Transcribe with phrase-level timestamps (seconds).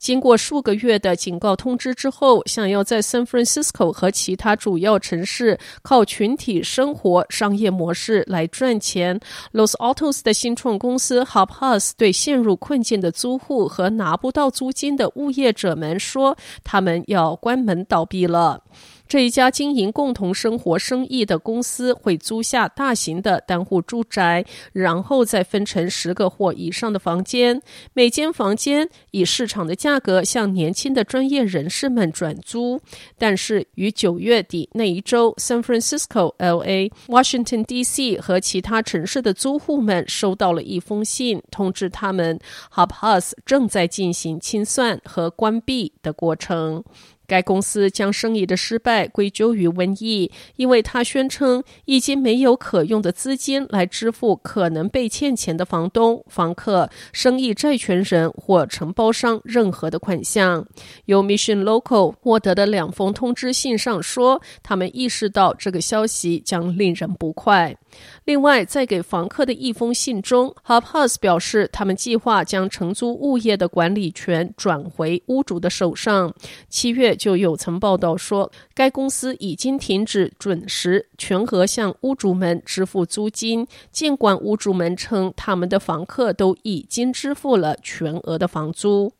[0.00, 9.20] 经过数个月的警告通知之后，想要在 San Francisco 和其他主要城市靠群体生活商业模式来赚钱
[9.52, 18.64] ，Los Altos 的新创公司 Hop House 对陷入困境的租户和拿不到租金的物业者们说，他们要关门倒闭了。
[19.10, 27.60] 这一家经营共同生活生意的公司会租下大型的单户住宅，然后再分成十个或以上的房间，
[27.92, 32.80] 每间房间以市场的价格向年轻的专业人士们转租。
[33.18, 38.20] 但是，于九月底那一周，San Francisco、LA、Washington D.C.
[38.20, 42.38] 和其他城市的租户们收到了一封信，通知他们
[42.72, 46.84] Hubhouse 正在进行清算和关闭的过程。
[47.30, 60.66] 该公司将生意的失败归咎于瘟疫，因为他宣称已经没有可用的资金来支付可能被欠钱的房东、房客、生意债权人或承包商任何的款项。
[61.04, 67.76] 由 Mission Local 获得的两封通知信上说，他们意识到这个消息将令人不快。
[68.24, 76.32] 另外，在给房客的一封信中，Hub Us 表示，他们计划将承租物业的管理权转回屋主的手上。
[76.68, 89.12] 七月就有曾报道说，该公司已经停止准时全额向屋主们支付租金，尽管屋主们称他们的房客都已经支付了全额的房租。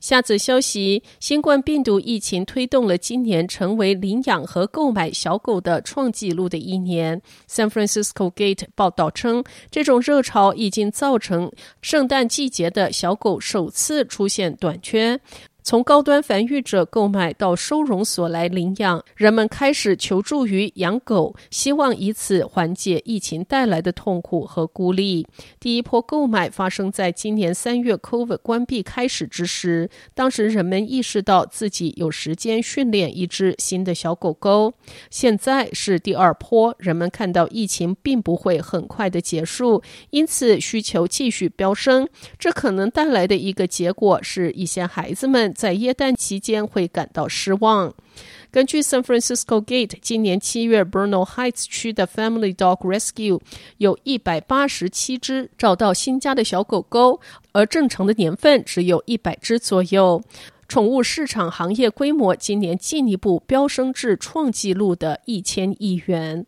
[0.00, 7.20] 下则消息：新冠病毒疫情推动了今年成为领养和购买小狗的创纪录的一年。
[7.46, 15.20] San Francisco Gate 报道称，这种热潮已经造成圣诞季节的小狗首次出现短缺。
[15.62, 25.26] 从高端繁育者购买到收容所来领养，人们开始求助于养狗，希望以此缓解疫情带来的痛苦和孤立。
[25.60, 34.72] 第一波购买发生在今年三月 COVID 关闭开始之时，当时人们意识到自己有时间训练一只新的小狗狗。
[35.10, 42.08] 现在是第二波，人们看到疫情并不会很快的结束，因此需求继续飙升。
[42.38, 45.49] 这可能带来的一个结果是一些孩子们。
[45.54, 47.94] 在耶诞期间会感到失望。
[48.50, 53.40] 根据 San Francisco Gate，今年七月 Bernal Heights 区的 Family Dog Rescue
[53.78, 57.20] 有一百八十七只找到新家的小狗狗，
[57.52, 60.22] 而正常的年份只有一百只左右。
[60.66, 66.46] 宠物市场行业规模今年进一步飙升至创纪录的一千亿元。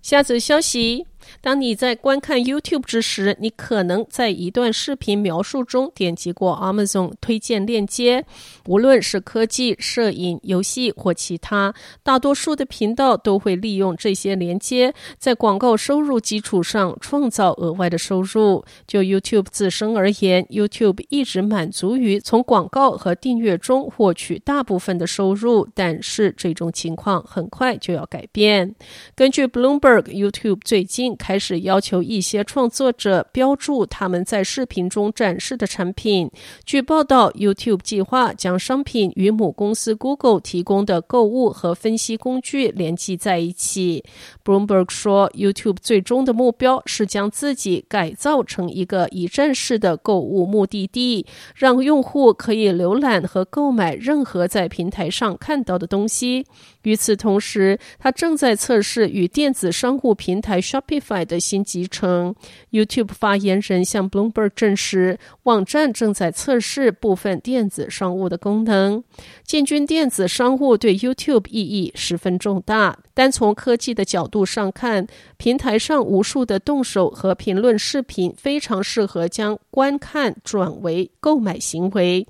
[0.00, 1.06] 下则消息。
[1.40, 8.24] 当你在观看 YouTube 之时，你可能在一段视频描述中点击过 Amazon 推荐链接。
[8.66, 18.64] 无论是科技、摄影、游戏或其他，大多数的频道都会利用这些连接，在广告收入基础上创造额外的收入。
[18.86, 28.74] 就 YouTube 自身而言，YouTube 一直满足于从广告和订阅中获取大部分的收入，但是这种情况很快就要改变。
[29.14, 36.30] 根据 Bloomberg，YouTube 最近开始要求一些创作者标注他们在视频中展示的产品。
[36.64, 44.04] 据报道，YouTube 计划将商品与母公司 Google 提供的购物和分析工具联系在一起。
[44.44, 56.46] Bloomberg 说，YouTube 最终的目标是将自己改造成一个一站式的购物目的地，让用户可以浏览和购买任何在平台上看到的东西。
[56.82, 62.34] 与此同时，他正在测试与电子商务平台 Shopping 的新集成。
[62.70, 69.02] YouTube 发言人向 Bloomberg 证实，网站正在测试部分电子商务的功能。
[69.44, 72.98] 进军电子商务对 YouTube 意义十分重大。
[73.14, 75.06] 单从科技的角度上看，
[75.36, 82.26] 平台上无数的动手和评论视频非常适合将观看转为购买行为。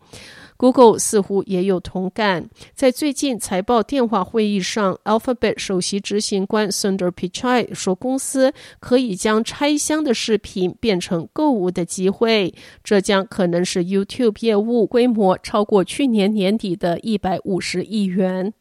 [0.58, 2.50] Google 似乎也有同感。
[2.74, 12.52] 在最近财报电话会议上，Alphabet 首席执行官 Sundar Pichai 说，公司可以将拆箱的视频变成购物的机会，
[12.82, 18.52] 这将可能是 YouTube 业务规模超过去年年底的一百五十亿元。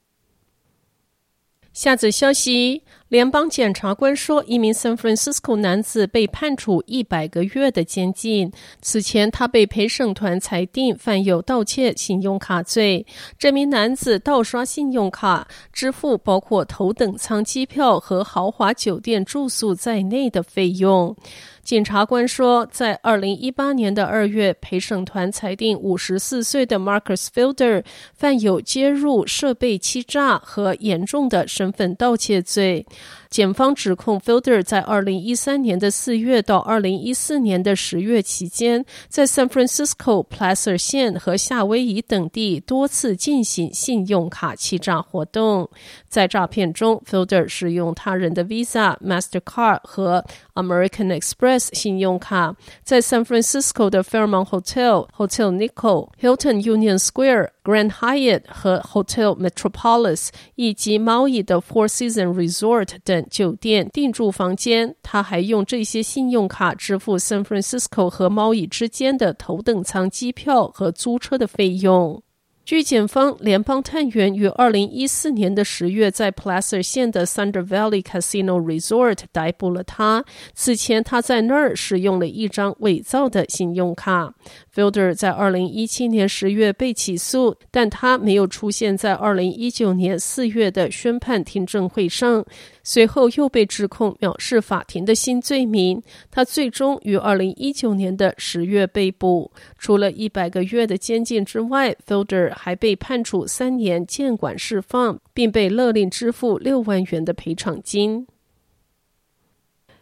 [1.74, 2.84] 下则消息。
[3.10, 8.52] 联邦检察官说，一名 San Francisco 男子被判处一百个月的监禁。
[8.82, 13.06] 此前，他被陪审团裁定犯有盗窃信用卡罪。
[13.40, 21.16] 这名男子盗刷信用卡，支付包括头等舱机票和豪华酒店住宿在内的费用。
[21.64, 27.84] 检察官说，在二零一八年的二月，陪审团裁定五十四岁的 Marcus Fielder
[28.14, 32.86] 犯有接入设备欺诈和严重的身份盗窃罪。
[33.30, 45.70] 检方指控 Fielder 在二零一三年的四月到二零一四年的十月期间，在 San Francisco、Placer 县和夏威夷等地多次进行信用卡欺诈活动。
[46.08, 50.24] 在诈骗中，Fielder 使用他人的 Visa、Mastercard 和
[50.54, 60.30] American Express 信用卡，在 San Francisco 的 Fairmont Hotel、Hotel Nikko、Hilton Union Square、Grand Hyatt 和 Hotel Metropolis
[60.56, 64.96] 以及毛伊的 Four Seasons Resort 等酒店订住房间。
[65.02, 72.22] 他还用这些信用卡支付 San Francisco 和毛伊之间的头等舱机票和租车的费用。
[72.66, 80.26] 据检方，联邦探员于二零一四年的十月在 Placer 县的 Thunder Valley Casino Resort 逮捕了他。
[80.54, 84.34] 此前，他在那儿使用了一张伪造的信用卡。
[84.76, 92.44] Fielder 在二零一七年十月被起诉，但他没有出现在二零一九年四月的宣判听证会上。
[92.90, 96.02] 随后又被指控藐视法庭的新罪名。
[96.32, 99.52] 他最终于二零一九年的十月被捕。
[99.78, 108.26] 除了一百个月的监禁之外，Fielder 还被判处三年监管释放，并被勒令支付六万元的赔偿金。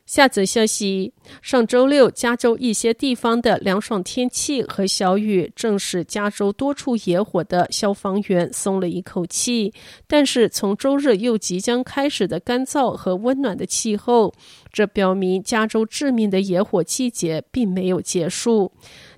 [0.05, 9.73] 下则消息：上周六，加州一些地方的凉爽天气和小雨，正使加州多处野火的消防员松了一口气。
[10.05, 14.31] 但是，从周日又即将开始的干燥和温暖的气候，
[14.71, 18.71] 这表明加州致命的野火季节并没有结束。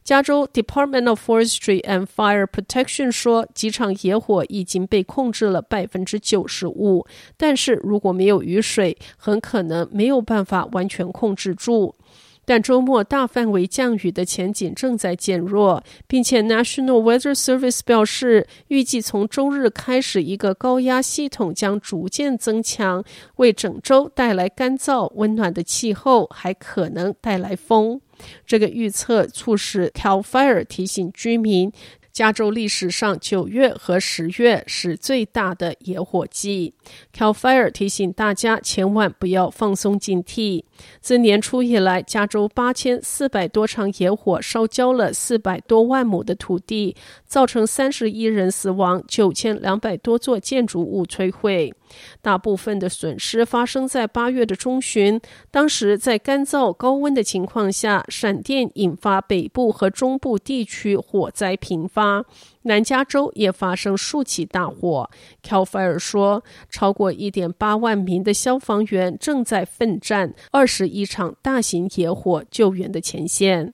[0.08, 7.06] 加州 Department of Forestry and Fire Protection 说，几场野火已经被控制了百分之九十五，
[7.36, 11.94] 但是如果没有雨水，很可能没有办法完全控制住。
[12.46, 23.04] 但周末大范围降雨的前景正在减弱，并且 National Weather Service 表示，预计从周日开始，一个高压系统将逐渐增强，
[23.36, 28.00] 为整周带来干燥温暖的气候，还可能带来风。
[28.46, 31.72] 这个预测促使 CAL FIRE 提醒居民，
[32.12, 36.74] 加州历史上九月和十月是最大的野火季。
[37.16, 40.64] CAL FIRE 提醒大家千万不要放松警惕。
[41.00, 51.74] 自年初以来，加州八千四百多场野火烧焦了四百多万亩的土地，造成三十一人死亡，九千两百多座建筑物摧毁。
[52.22, 55.20] 大部分的损失发生在八月的中旬，
[55.52, 62.26] 当时在干燥高温的情况下，闪电引发北部和中部地区火灾频发，
[62.64, 65.10] 南加州也发生数起大火。
[65.44, 73.74] CAL FIRE 说，超过一点八万名的消防员正在奋战二十一场大型野火救援的前线。